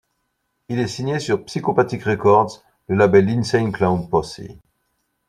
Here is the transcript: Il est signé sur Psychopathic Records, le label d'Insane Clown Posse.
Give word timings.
Il 0.67 0.79
est 0.79 0.87
signé 0.87 1.19
sur 1.19 1.45
Psychopathic 1.45 2.01
Records, 2.05 2.63
le 2.87 2.95
label 2.95 3.27
d'Insane 3.27 3.71
Clown 3.71 4.09
Posse. 4.09 4.41